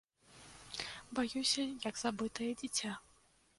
[1.19, 2.91] Баюся, як забытае дзіця.